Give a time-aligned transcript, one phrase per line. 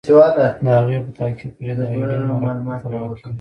[0.63, 3.27] د هغې په تعقیب پرې د ایوډین مرکبات علاوه کیږي.